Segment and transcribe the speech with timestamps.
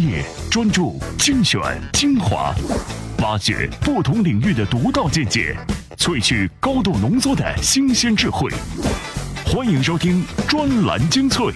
[0.00, 1.60] 业、专注、精选、
[1.92, 2.54] 精华，
[3.18, 5.54] 挖掘不同领域的独到见解，
[5.96, 8.50] 萃取高度浓缩的新鲜智慧。
[9.44, 11.52] 欢迎收听专栏精粹。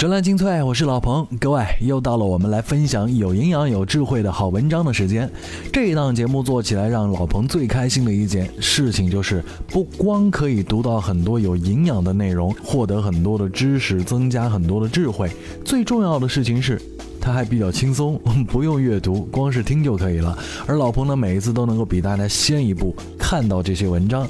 [0.00, 1.26] 专栏精粹，我是老彭。
[1.38, 5.30] 各位，又到了我们来分享有营养、有智慧的好文章的时间。
[5.70, 15.30] 这一档节目做起来，让老彭最开心的一件事情就是，不光可以读到很多有营养的内容，获得很多的知识，增加很多的智慧。
[15.66, 16.80] 最重要的事情是。
[17.20, 20.36] 它还比较轻松，不用阅读，光是听就可以了。
[20.66, 24.26] 而老彭呢，每一次都能够比大家先一步看到这些文章，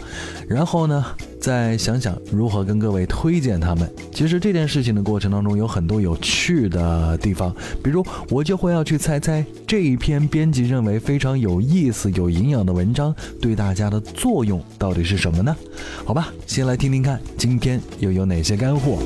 [0.49, 1.05] 然后呢，
[1.41, 3.91] 再想想如何跟各位推荐他们。
[4.13, 15.57] 其实这件事情的过程当中有很多有趣的地方，比如我就会要去猜猜这一篇编辑认为非常有意思、有营养的文章对大家的作用到底是什么呢？
[16.05, 18.99] 好吧，先来听听看今天又有哪些干货。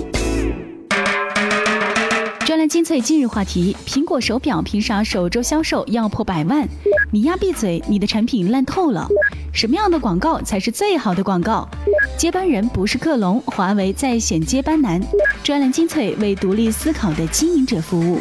[2.54, 6.64] 专栏精粹今日话题：苹果手表凭啥首周销售要破百万？
[7.11, 7.83] 你丫闭嘴！
[7.88, 9.08] 你的产品烂透了！
[9.52, 11.69] 什么样的广告才是最好的广告？
[12.16, 15.02] 接班人不是克隆，华为在选接班难。
[15.42, 18.20] 专栏精粹为独立思考的经营者服务。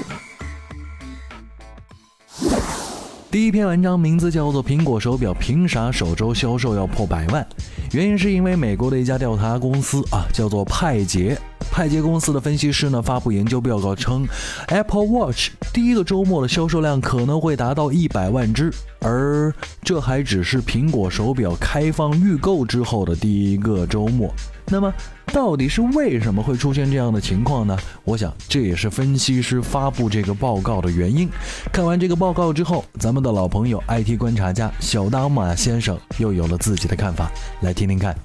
[3.30, 7.47] 第一篇文章名字叫做《苹果手表凭啥首周销售要破百万》，
[7.95, 11.38] 原因是因为美国的一家调查公司啊，叫做派杰。
[11.74, 14.28] 派捷公司的分析师呢发布研究报告称
[14.68, 18.72] ，Apple Watch 第一个周末的销售量可能会达到一百万只，
[19.02, 24.32] 而这还只是苹果手表开放预购之后的第一个周末。
[24.68, 24.94] 那么，
[25.34, 27.76] 到底是为什么会出现这样的情况呢？
[28.04, 31.28] 我想这也是分析师发布这个报告的原因。
[31.72, 38.16] 看完这个报告之后，咱们的老朋友 IT 观察家小当马先生又有了自己的看法，来听听看。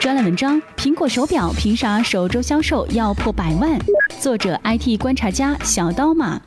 [0.00, 3.78] 专栏文章：苹果手表凭啥首周销售要破百万？
[4.18, 6.40] 作者：IT 观察家小刀马。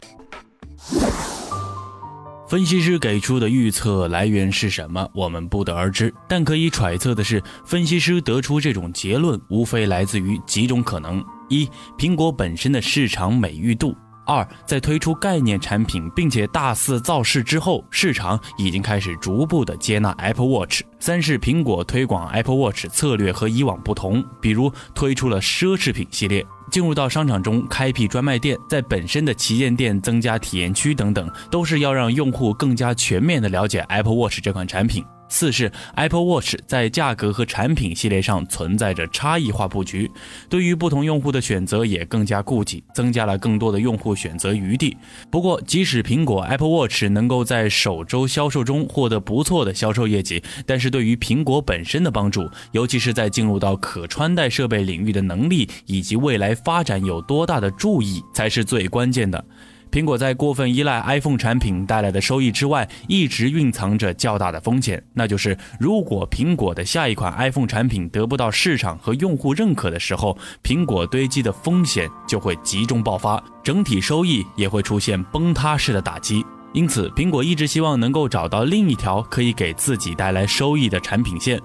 [2.50, 5.08] 分析师给出的预测来源是什么？
[5.14, 6.12] 我们不得而知。
[6.28, 13.96] 但可以揣测的是，分析师得出这种结论，无非来自于几种可能：一、苹果本身的市场美誉度。
[14.26, 20.82] 二，在推出概念产品并且大肆造势之后，市场已经开始逐步的接纳 Apple Watch。
[21.00, 35.04] 三是苹果推广 Apple Watch 策略和以往不同，比如推出了奢侈品系列，进入到商场中开辟专卖店，在本身的旗舰店增加体验区等等，都是要让用户更加全面的了解 Apple Watch 这款产品。
[35.34, 40.10] 四是 Apple Watch 在价格和产品系列上存在着差异化布局，
[40.48, 44.96] 对于不同用户的选择也更加顾及，增加了更多的用户选择余地。
[45.32, 59.44] 不过，即使苹果 Apple Watch 能够在首周销售中获得不错的销售业绩，但是对于苹果本身的帮助，尤其是在进入到可穿戴设备领域的能力以及未来发展有多大的注意，才是最关键的。
[59.94, 76.44] 苹果在过分依赖 iPhone 产品带来的收益之外，一直蕴藏着较大的风险，那就是如果苹果的下一款 iPhone 产品得不到市场和用户认可的时候，苹果堆积的风险就会集中爆发，整体收益也会出现崩塌式的打击。
[76.74, 81.62] 因此，苹果一直希望能够找到另一条可以给自己带来收益的产品线。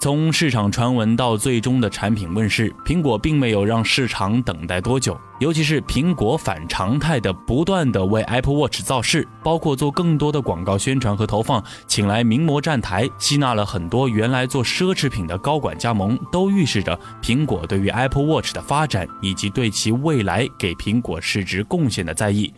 [0.00, 5.14] 从市场传闻到最终的产品问世，苹果并没有让市场等待多久。
[5.40, 22.50] 尤其是苹果反常态的不断的为 Apple Watch 造势，包括做更多的广告宣传和投放，请来名模站台，吸纳了很多原来做奢侈品的高管加盟，都预示着苹果对于 Apple Watch 的发展以及对其未来给苹果市值贡献的在意。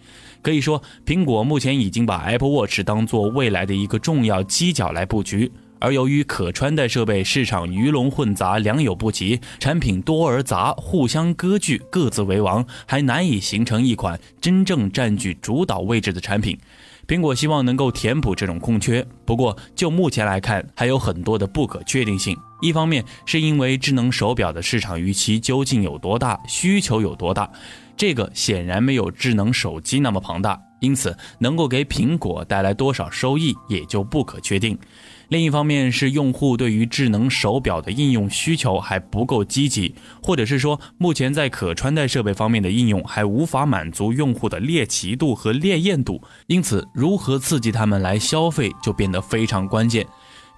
[0.42, 5.50] 可以说，苹果目前已经把 Apple Watch 当做未来的一个重要犄角来布局。
[5.82, 16.56] 而由于可穿戴设备市场鱼龙混杂、良莠不齐，产品多而杂，互相割据，各自为王，还难以形成一款真正占据主导位置的产品。
[17.08, 22.36] 苹果希望能够填补这种空缺，不过就目前来看，还有很多的不可确定性。
[22.60, 27.50] 一方面是因为智能手表的市场预期究竟有多大，需求有多大，
[27.96, 34.78] 这个显然没有智能手机那么庞大，因此能够给苹果带来多少收益也就不可确定。
[35.32, 50.06] 另一方面是用户对于智能手表的应用需求还不够积极，或者是说目前在可穿戴设备方面的应用还无法满足用户的猎奇度和猎艳度，因此如何刺激他们来消费就变得非常关键。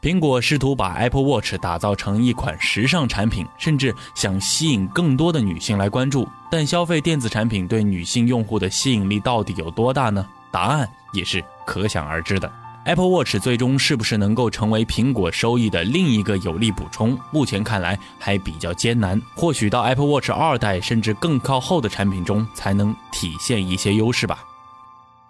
[0.02, 10.26] 苹果试图把 Apple Watch 打造成一款时尚产品，甚至想吸引更多的女性来关注，但消费电子产品对女性用户的吸引力到底有多大呢？
[10.50, 12.63] 答案也是可想而知的。
[12.84, 17.18] Apple Watch 最终是不是能够成为苹果收益的另一个有力补充？
[17.30, 24.44] 目前看来还比较艰难，或许到 Apple Watch 二代甚至更靠后的产品中才能体现一些优势吧。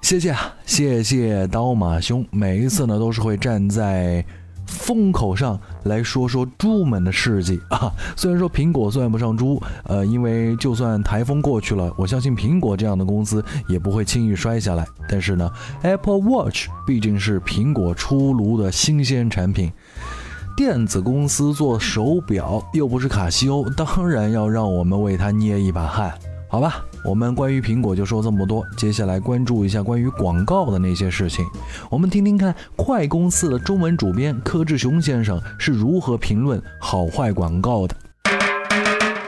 [0.01, 4.25] 谢谢啊，谢谢刀马兄，每一次呢都是会站在。
[4.67, 7.93] 风口上来说说猪们的事迹啊！
[8.17, 14.87] 虽然说苹果算不上猪，呃，因为就算台风过去了，我相信苹果这样的公司也不会轻易摔下来。
[15.09, 15.51] 但是呢
[15.83, 19.73] ，Apple Watch 毕竟是苹果出炉的新鲜产品，
[20.57, 26.13] 电子公司做手表又不是卡西欧，当然要让我们为它捏一把汗，
[26.49, 26.85] 好吧？
[27.05, 31.45] 我们关于苹果就说这么多，接下来关注一下关于广告的那些事情。
[31.91, 37.95] 我们听听看，快公司的中文主编柯志雄先生是如何评论好坏广告的。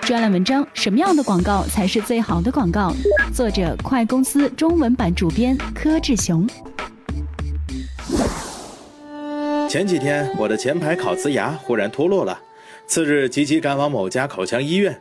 [0.00, 2.94] 专栏文章：什么样的广告才是最好的广告？
[3.34, 6.48] 作者：快公司中文版主编柯志雄。
[9.68, 12.38] 前几天，我的前排烤瓷牙忽然脱落了，
[12.86, 14.98] 次日急急赶往某家口腔医院。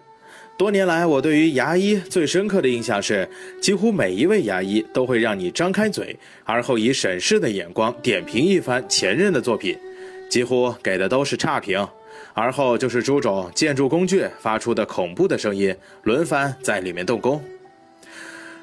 [0.57, 3.28] 多年来，我对于牙医最深刻的印象是，
[3.62, 9.78] 几乎每一位牙医都会让你张开嘴，而后以审视的眼光点评一番前任的作品，
[10.30, 11.86] 几乎给的都是差评，
[12.34, 17.44] 而后就是诸种建筑工具发出的恐怖的声音，轮番在里面动工。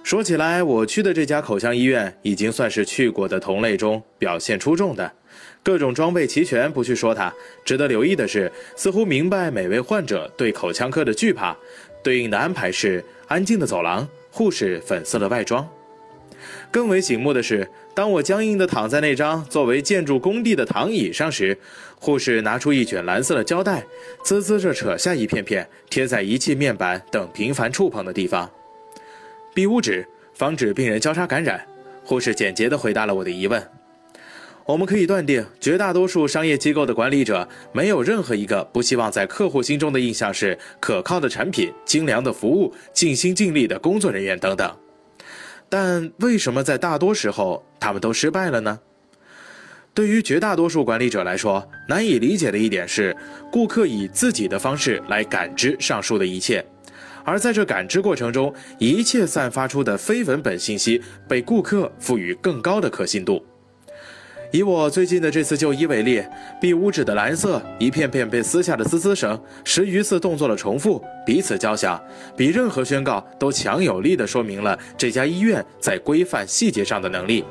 [0.02, 5.12] 说起来，我去的这家口腔医院已经算是去过的同类中表现出众的。
[5.62, 7.32] 各种装备齐全，不去说它。
[7.64, 11.56] 值得留意的是，似乎明白每位患者对口腔科的惧怕。
[12.02, 15.68] 对应的安排是安静的走廊，护士粉色的外装。
[16.70, 21.56] 更为醒目的是，当我僵硬地躺在那张作为建筑工地的躺椅上时，
[22.00, 23.84] 护士拿出一卷蓝色的胶带，
[24.24, 28.50] 滋滋着扯下一片片，贴在仪器面板等频繁触碰的地方。
[29.54, 30.04] 闭污纸，
[30.34, 31.64] 防止病人交叉感染。
[32.02, 33.62] 护士简洁地回答了我的疑问。
[34.64, 44.72] 我们可以断定，绝大多数商业机构的管理者没有任何一个不希望在客户心中的印象是可靠的产品、精良的服务、尽心尽力的工作人员等等。
[45.68, 48.78] 但为什么在大多时候他们都失败了呢？
[49.94, 53.14] 对于绝大多数管理者来说，难以理解的一点是，
[53.50, 56.64] 顾客以自己的方式来感知上述的一切，
[57.24, 63.44] 而在这感知过程中，一切散发出的非文本信息被顾客赋予更高的可信度。
[64.52, 66.22] 以我最近的这次就医为例，
[66.60, 71.98] 壁屋纸的蓝色一片片被撕下的滋滋声，十余次动作的重复，彼此交响，
[72.36, 77.42] 比任何宣告都强有力地说明了这家医院在规范细节上的能力。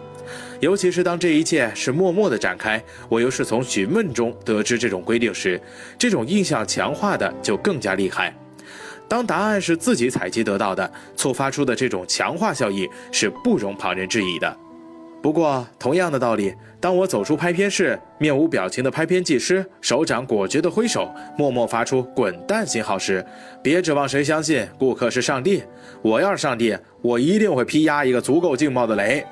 [0.59, 5.59] 尤其是当这一切是默默地展开，我又是从询问中得知这种规定时，
[5.97, 8.31] 这种印象强化的就更加厉害。
[9.07, 14.55] 当答案是自己采集得到的，触发出的这种强化效应是不容旁人质疑的。
[15.21, 21.07] 不过，同样的道理，当我走出拍片室，面无表情的拍片技师手掌果决的挥手，
[21.37, 23.23] 默默发出“滚蛋”信号时，
[23.61, 25.63] 别指望谁相信顾客是上帝。
[26.01, 29.23] 我要是上帝，我一定会劈压一个足够劲爆的雷。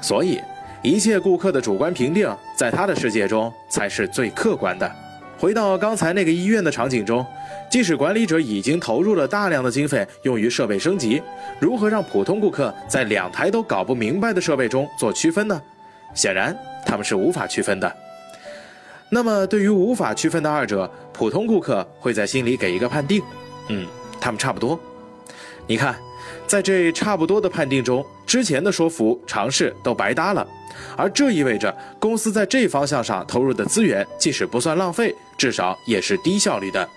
[0.00, 0.40] 所以，
[0.82, 4.90] 一切顾客的主观评定，在他的世界中才是最客观的。
[5.38, 7.24] 回到刚才那个医院的场景中。
[7.68, 11.20] 即使管理者已经投入了大量的经费用于设备升级，
[11.58, 15.60] 如何让普通顾客在两台都搞不明白的设备中做区分呢？
[16.16, 17.96] 显然他们是无法区分的。
[19.08, 23.22] 那么，对于无法区分的二者，普通顾客会在心里给一个判定：
[23.68, 23.86] 嗯，
[24.20, 24.76] 他们差不多。
[25.68, 25.94] 你看，
[26.44, 30.44] 在这差不多的判定中，之前的说服尝试都白搭了，
[30.96, 36.88] 而这意味着公司在这方向上投入的资源，即使不算浪费，至少也是低效率的。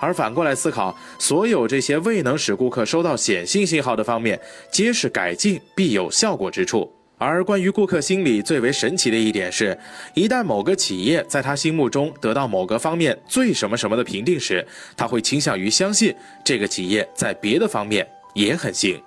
[0.00, 4.40] 而反过来思考，所有这些未能使顾客收到显性信号的方面，
[4.70, 6.90] 皆是改进必有效果之处。
[7.22, 9.78] 而关于顾客心理最为神奇的一点是，
[10.14, 16.14] 一旦某个企业在他心目中得到某个方面最什么什么的评定时，他会倾向于相信
[16.44, 19.00] 这个企业在别的方面也很行。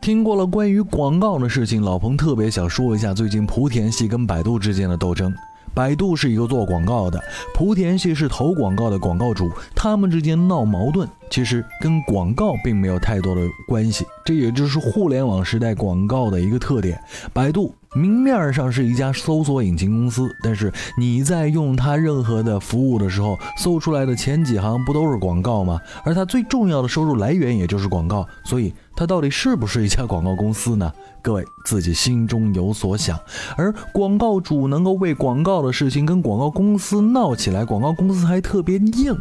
[0.00, 5.34] 听过了关于广告的事情，老彭特别想说一下最近莆田系跟百度之间的斗争。
[5.78, 7.22] 百度是一个做广告的，
[7.54, 14.04] 莆田系是投广告的广告主，他们之间闹矛盾，其实跟广告并没有太多的关系。
[14.24, 17.00] 这也就是互联网时代广告的一个特点。
[17.32, 25.80] 百度明面上是一家搜索引擎公司，但是你在用它任何的服务的时候，搜出来的前几行不都是广告吗？
[26.04, 28.72] 而它最重要的收入来源也就是广告，所以。
[28.96, 30.92] 它到底是不是一家广告公司呢？
[31.22, 33.16] 各位自己心中有所想。
[33.56, 39.16] 而广告主能够为广告的事情跟广告公司闹起来，广告公司还特别硬，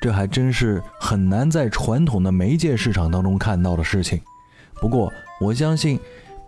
[0.00, 4.18] 这还真是很难在传统的媒介市场当中看到的事情。
[4.80, 6.00] 不过我相信，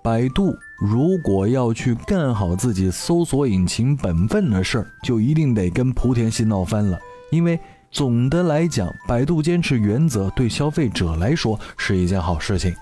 [0.02, 6.98] 百度如果要去干好自己搜索引擎本分的事儿，就一定得跟莆田系闹翻了。
[7.30, 7.58] 因为
[7.90, 12.74] 总的来讲，百度坚持原则对消费者来说是一件好事情。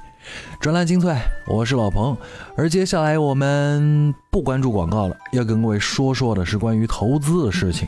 [0.58, 1.14] 专栏精粹，
[1.46, 2.16] 我是老彭。
[2.56, 7.86] 而接下来我们不关注广告了，要跟各位说说的是关于投资的事情。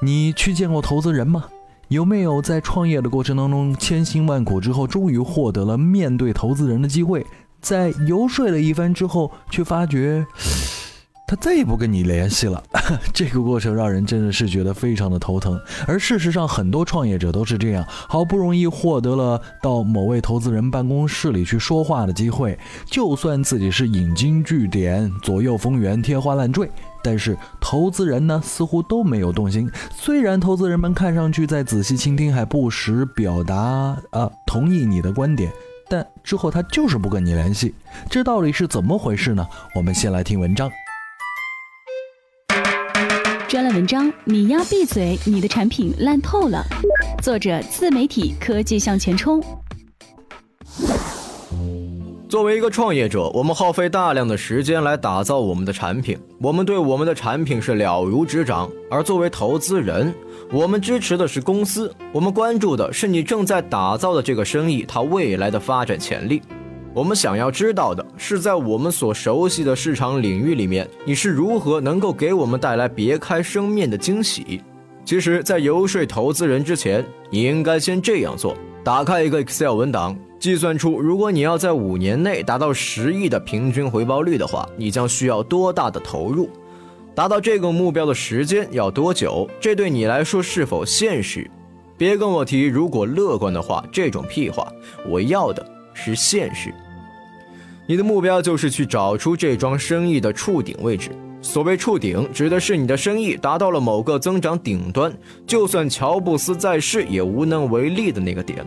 [0.00, 1.44] 你去见过投资人吗？
[1.88, 7.24] 有没有在创业的过程当中千辛万苦之后，终于获得了面对投资人的机会？
[7.62, 10.26] 在游说了一番之后，却发觉
[11.24, 12.62] 他再也不跟你联系了。
[13.14, 15.58] 这个过程让人真的是觉得非常的头疼。
[15.86, 26.70] 而事实上，很多创业者都是这样，好不容易获得了到某位投资人办公室里去说话的机会，就算自己是引经据典、左右逢源、天花乱坠，
[27.02, 29.70] 但是投资人呢似乎都没有动心。
[29.94, 33.56] 虽然投资人们看上去在仔细倾听，还不时表达
[34.10, 35.50] 啊同意你的观点。
[35.92, 37.74] 但之后他就是不跟你联系，
[38.08, 39.46] 这到底是怎么回事呢？
[39.74, 40.70] 我们先来听文章。
[43.46, 46.64] 专栏文章：你丫闭嘴，你的产品烂透了。
[47.22, 49.44] 作者：自媒体科技向前冲。
[52.32, 58.70] 作为一个创业者，我们耗费大量的时间来打造我们的产品，我们对我们的产品是了如指掌。
[58.90, 60.14] 而作为投资人，
[60.50, 66.40] 我们支持的是公司，我们关注的是你正在打造的这个生意它未来的发展潜力。
[66.94, 74.62] 我们想要知道的是，在我们所熟悉的市场领域里面，你是如何能够给我们带来别开生面的惊喜。
[75.04, 80.16] 其实，在游说投资人之前，你应该先这样做：打开一个 Excel 文档。
[80.42, 86.50] 计算出，如果你要在五年内达到十亿的平均回报率的话，你将需要多大的投入？
[87.14, 89.48] 达到这个目标的时间要多久？
[89.60, 91.48] 这对你来说是否现实？
[91.96, 94.66] 别跟我提如果乐观的话，这种屁话。
[95.08, 96.74] 我要的是现实。
[97.86, 101.10] 你的目标就是去找出这桩生意的触顶位置。
[101.40, 108.66] 所谓触顶，指的是你的生意达到了某个增长顶端，就算乔布斯在世也无能为力的那个点。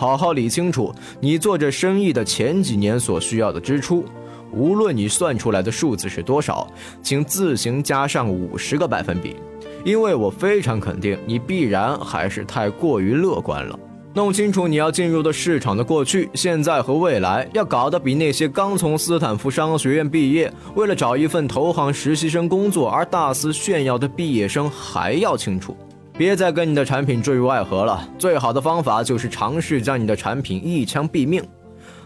[0.00, 0.90] 好好理清楚
[1.20, 4.02] 你做这生意的前几年所需要的支出，
[4.50, 6.66] 无论你算出来的数字是多少，
[7.02, 9.36] 请自行加上五十个百分比，
[9.84, 13.78] 因为我非常肯定你必然还是太过于乐观了。
[14.14, 25.76] 弄清楚你要进入的市场的过去、现在和未来，要搞得比那些刚从斯坦福商学院毕业，为了找一份投行实习生工作而大肆炫耀的毕业生还要清楚。
[26.20, 28.06] 别再跟你的产品坠入爱河了。
[28.18, 31.42] 最好的方法就是尝试将你的产品一枪毙命，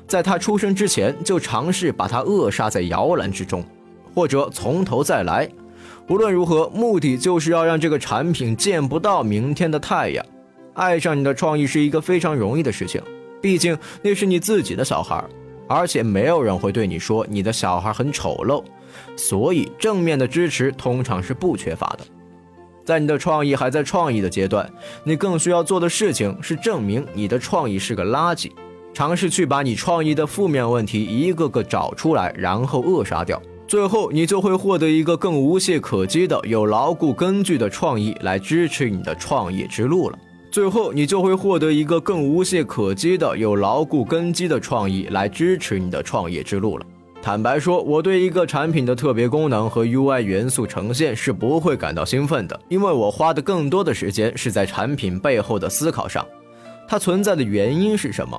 [0.06, 3.64] 在它出生之前就尝试把它扼杀在摇篮之中，
[4.14, 5.50] 或者从头再来。
[6.08, 10.24] 无论如何，目的就是要让这个产品见不到明天的太阳。
[10.74, 13.02] 爱上你的创意是一个非常容易的事情，
[13.42, 15.24] 毕竟那是你自己的小孩，
[15.66, 18.62] 而且没有人会对你说你的小孩很丑陋，
[19.16, 22.06] 所以正面的支持通常是不缺乏的。
[22.84, 24.70] 在你的创意还在创意的阶段，
[25.02, 28.50] 你更需要做的事情是证明你的创意是个垃圾，
[28.92, 33.40] 尝试去把你创意的负面问题一个个找出来，然后扼杀掉。
[33.66, 40.18] 最后，你就会获得一个更无懈可击的、有牢固根据的创意来支持你的创业之路了。
[40.50, 46.86] 最后，你就会获得一个更无懈可击的、有牢固根基的创意来支持你的创业之路了。
[47.24, 56.22] 坦白说，我对一个产品的特别功能和 UI 元素呈现是不会感到兴奋的，因为我花的更多的时间是在产品背后的思考上。
[56.86, 58.38] 它存在的原因是什么？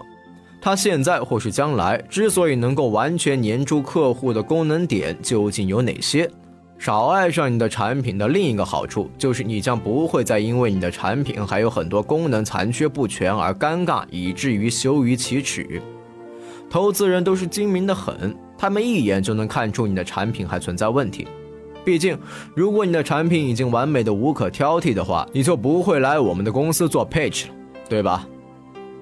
[0.61, 6.29] 它现在或是将来之所以能够完全粘住客户的功能点究竟有哪些？
[6.77, 15.81] 少爱上你的产品的另一个好处就是，你将不会再因为你的产品还有很多功能残缺不全而尴尬，以至于羞于启齿。
[16.69, 18.35] 投资人都是精明的很。
[18.57, 21.27] 他们一眼就能看出你的产品还存在问题。
[21.83, 22.17] 毕竟，
[22.55, 27.53] 如果你的产品已经完美的无可挑剔的话，你就不会来我们的公司做 pitch 了，
[27.87, 28.27] 对吧？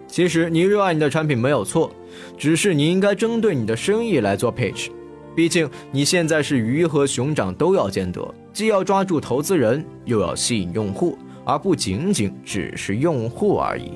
[0.05, 1.89] 其实你热爱你的产品没有错，
[2.37, 4.89] 只是你应该针对你的生意来做 pitch。
[5.35, 13.93] 毕竟你现在是鱼和熊掌都要兼得，既要抓住投资人，又要吸引用户，而不仅仅只是用户而已。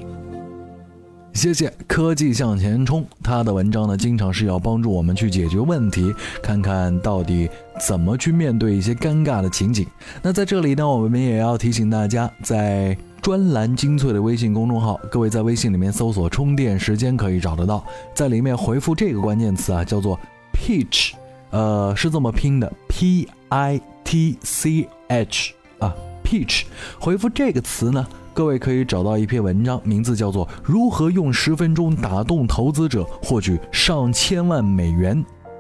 [1.38, 7.48] 谢谢科技向前冲，他的文章呢，经常是要帮助我们去解决问题，看看到底
[7.80, 9.86] 怎么去面对一些尴尬的情景。
[10.24, 20.20] 那在这里呢，我们也要提醒大家，在专栏精粹的微信公众号，各位在微信里面搜索“充电时间”可以找得到，在里面回复这个关键词啊，叫做
[20.52, 21.12] “peach”，
[21.52, 26.64] 呃，是这么拼的，P I T C H 啊，peach，
[27.00, 28.08] 回复这个词呢。
[28.38, 35.18] 各位可以找到一篇文章，名字叫做《如何用十分钟打动投资者，获取上千万美元》。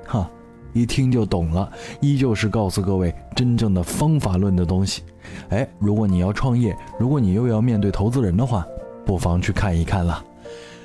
[0.07, 0.29] 哈，
[0.73, 1.67] 一听就懂了，
[2.01, 5.01] 依旧是告诉各位真正的方法论的东西。
[5.49, 8.63] 哎，如果你要创业，如果你又要面对投资人的话，
[9.03, 10.23] 不妨去看一看了。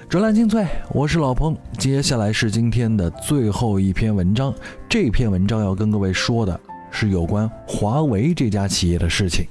[0.08, 4.50] 专栏精粹，我是老彭，接下来是今天的最后一篇文章。
[4.88, 6.58] 这篇文章要跟各位说的
[6.90, 9.46] 是有关华为这家企业的事情。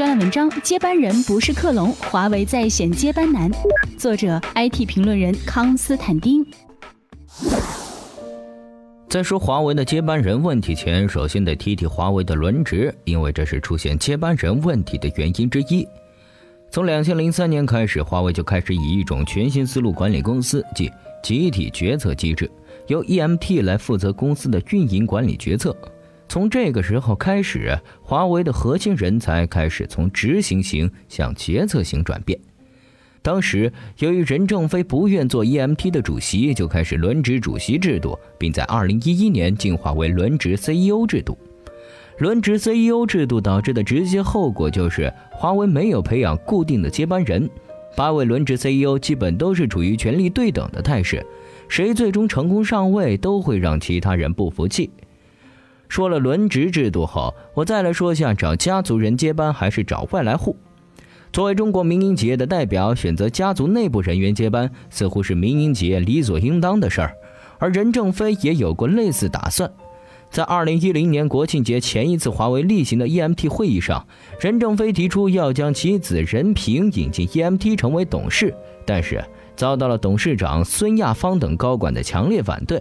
[0.00, 3.50] 专栏文章：接班人不是克隆，华为再显接班难。
[3.98, 6.42] 作者：IT 评论人康斯坦丁。
[9.10, 15.86] 在说华为的接班人问题前，首先得提提华为的轮值，因为这是出现接班人问题的原因之一。
[16.70, 20.90] 从两千零三年开始，华为就开始以一种全新思路管理公司，即
[21.22, 22.50] 集体决策机制，
[22.86, 25.76] 由 EMT 来负责公司的运营管理决策。
[26.30, 32.38] 从这个时候开始，华为的核心人才开始从执行型向决策型转变。
[33.20, 41.36] 当时，由于任正非不愿做 EMT 的主席，就开始轮值主席制度，并在2011年进化为轮值 CEO 制度。
[42.18, 47.50] 轮值 CEO 制度导致的直接后果就是，华为没有培养固定的接班人，
[47.96, 51.26] 八位轮值 CEO 基本都是处于权力对等的态势，
[51.68, 54.88] 谁最终成功上位，都会让其他人不服气。
[55.90, 60.56] 说了轮值制度后，我再来说下找家族人接班还是找外来户。
[61.32, 67.12] 作为中国民营企业的代表，选择家族内部人员接班，似乎是民营企业理所应当的事儿。
[67.58, 69.68] 而任正非也有过类似打算，
[70.30, 74.06] 在二零一零年国庆节前一次华为例行的 EMT 会议上，
[74.40, 78.54] 任正非提出要将其子任平引进 EMT 成为董事，
[78.86, 79.22] 但是
[79.56, 82.80] 遭到了董事长孙亚芳等高管的强烈反对。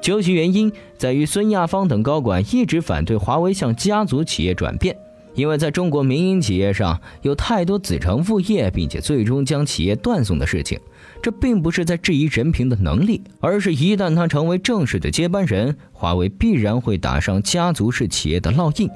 [0.00, 4.96] 究其原因，在于孙亚芳等高管一直反对华为向家族企业转变。
[5.34, 10.78] 因为在中国民营企业上有太多子承父业，并且最终将企业断送的事情，
[11.22, 18.90] 这并不是在质疑任平的能力，而是一旦他成为正式的接班人，华为必然会打上家族式企业的烙印，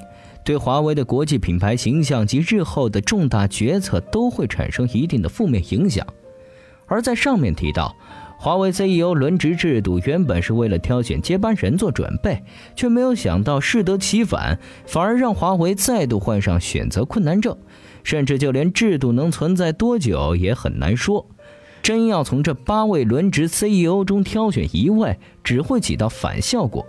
[0.44, 6.04] 对华为的国际品牌形象及日后的重大决策都会产生一定的负面影响。
[6.86, 7.94] 而在上面提到。
[8.44, 12.42] 华为 CEO 轮值制度原本是为了挑选接班人做准备，
[12.76, 17.56] 却没有想到适得其反，反而让华为再度患上选择困难症，
[18.02, 21.26] 甚至就连制度能存在多久也很难说。
[21.82, 26.84] 真要从这八位轮值 CEO 中挑选一位，只会起到反效果。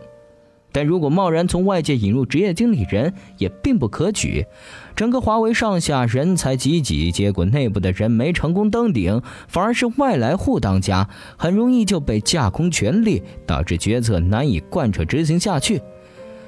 [0.75, 4.45] 但如果贸然从外界引入职业经理人，也并不可取。
[4.93, 11.07] 整个华为上下人才济济，结果内部的人没成功登顶，反而是外来户当家，
[11.37, 15.81] 很容易就被架空权力，导致决策难以贯彻执行下去。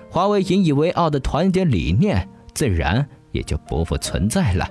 [0.09, 4.69] 华为引以为傲的团结理念，自然也就不复存在了。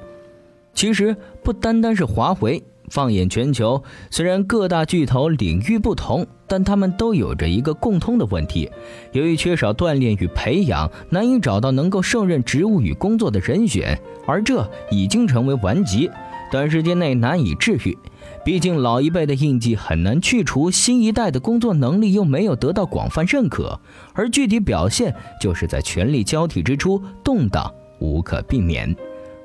[0.74, 2.62] 其实不单单是华为。
[2.90, 8.70] 放眼全球，虽然各大巨头领域不同，但他们都有着一个共通的问题：
[9.12, 16.10] 由于缺少锻炼与培养，难以找到能够胜任职务与工作的人选，而这已经成为顽疾，
[16.50, 17.96] 短时间内难以治愈。
[18.44, 23.80] 毕竟老一辈的印记很难去除，新一代的工作能力又没有得到广泛认可，
[24.14, 28.94] 而具体表现就是在权力交替之初，动荡无可避免。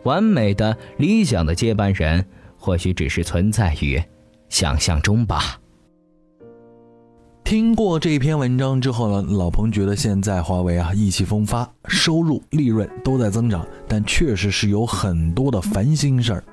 [0.03, 2.25] 完美的、理想的接班人。
[2.61, 3.99] 或许只是存在于
[4.47, 5.59] 想象中吧。
[7.43, 16.43] 听过这篇文章之后呢，老彭觉得现在华为啊意气风发，收入、利润都在增长，但确实是有很多的烦心事儿。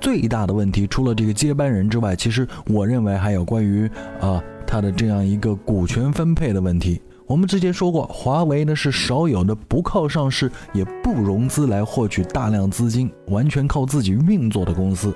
[0.00, 7.02] 最大的问题，除了这个接班人之外，其实我认为还有关于啊他的这样一个股权分配的问题。
[7.26, 15.12] 我们之前说过，华为呢是少有的不靠上市也不融资来获取大量资金，完全靠自己运作的公司。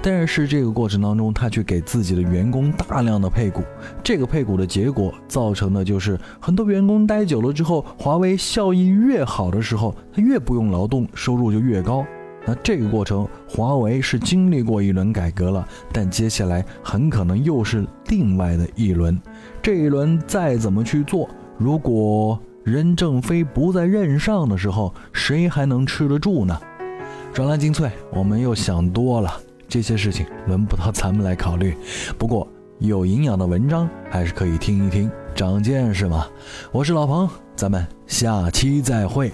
[0.00, 3.62] 但是这个过程当中，他却给自己的员工大量的配股。
[4.02, 12.06] 这个配股的结果造成的就是很多员工待久了之后，华为效益越好的时候，他越不用劳动，收入就越高。
[12.46, 19.20] 那这个过程，华为是经历过一轮改革了，但接下来很可能又是另外的一轮。
[19.60, 21.28] 这一轮再怎么去做？
[21.60, 26.58] 如果任正非不在任上的时候，谁还能吃得住呢？
[27.34, 29.30] 专栏精粹，我们又想多了，
[29.68, 31.76] 这些事情轮不到咱们来考虑。
[32.16, 36.26] 不过有营养的文章还是可以听一听，长见识嘛。
[36.72, 39.30] 我是老彭，咱们下期再会。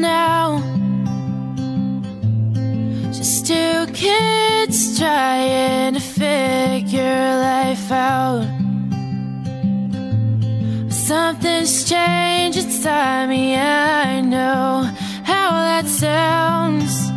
[0.00, 0.62] Now.
[3.12, 8.46] Just two kids trying to figure life out.
[10.90, 14.88] Something's changed inside me, I know
[15.24, 17.10] how that sounds.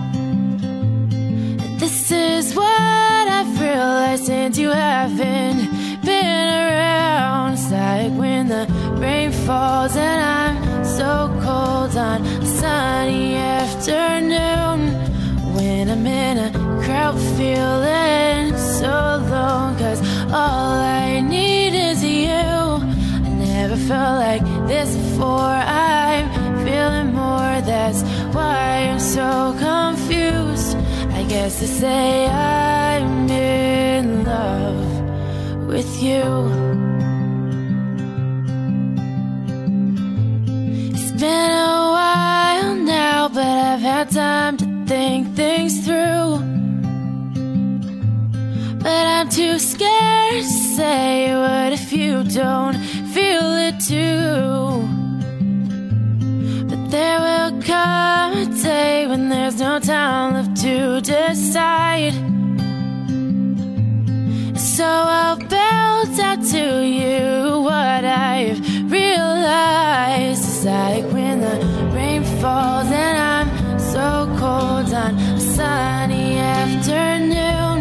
[1.80, 5.70] This is what I've realized since you haven't
[6.04, 7.54] been around.
[7.54, 8.66] It's like when the
[9.00, 12.23] rain falls and I'm so cold on
[12.64, 14.80] sunny afternoon.
[15.56, 16.52] When I'm in a
[16.84, 20.00] crowd feeling so alone, cause
[20.32, 22.48] all I need is you.
[23.28, 25.58] I never felt like this before.
[25.92, 26.28] I'm
[26.66, 28.02] feeling more, that's
[28.36, 29.30] why I'm so
[29.68, 30.78] confused.
[31.20, 36.73] I guess to say I'm in love with you.
[44.04, 46.38] I've time to think things through.
[48.84, 52.76] But I'm too scared to say what if you don't
[53.14, 54.84] feel it too.
[56.68, 62.14] But there will come a day when there's no time left to decide.
[64.58, 68.60] So I'll belt out to you what I've
[68.92, 70.44] realized.
[70.44, 71.56] It's like when the
[71.96, 73.33] rain falls and cold
[74.94, 77.80] on a sunny afternoon.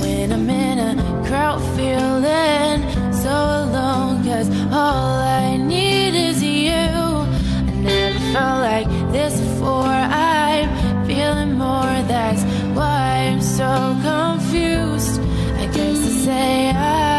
[0.00, 6.72] When I'm in a crowd feeling so alone, cause all I need is you.
[6.72, 9.84] I never felt like this before.
[9.84, 12.42] I'm feeling more, that's
[12.76, 15.20] why I'm so confused.
[15.62, 17.11] I guess to say I'm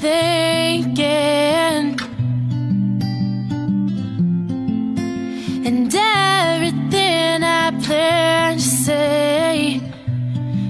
[0.00, 1.86] thinking.
[5.66, 9.80] And everything I planned to say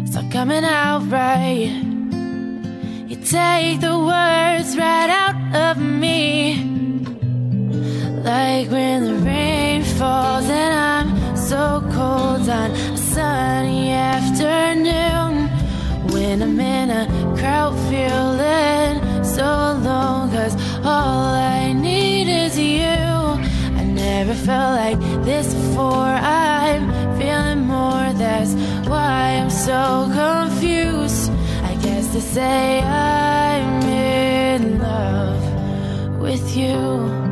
[0.04, 1.70] is not coming out right.
[3.08, 6.64] You take the words right out of me.
[8.22, 15.48] Like when the rain falls and I'm so cold on a sunny afternoon.
[16.12, 18.75] When I'm in a crowd feeling
[19.36, 22.96] so alone, cause all I need is you.
[23.80, 26.14] I never felt like this before.
[26.48, 26.84] I'm
[27.18, 28.54] feeling more, that's
[28.88, 31.30] why I'm so confused.
[31.70, 37.25] I guess to say I'm in love with you.